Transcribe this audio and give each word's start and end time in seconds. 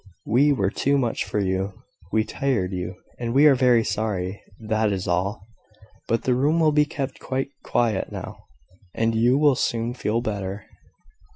"We 0.25 0.51
were 0.51 0.71
too 0.71 0.97
much 0.97 1.25
for 1.25 1.37
you; 1.37 1.83
we 2.11 2.23
tired 2.23 2.73
you; 2.73 2.95
and 3.19 3.35
we 3.35 3.45
are 3.45 3.53
very 3.53 3.83
sorry 3.83 4.41
that 4.59 4.91
is 4.91 5.07
all. 5.07 5.45
But 6.07 6.23
the 6.23 6.33
room 6.33 6.59
will 6.59 6.71
be 6.71 6.85
kept 6.85 7.19
quite 7.19 7.49
quiet 7.63 8.11
now, 8.11 8.45
and 8.95 9.13
you 9.13 9.37
will 9.37 9.53
soon 9.53 9.93
feel 9.93 10.19
better." 10.19 10.65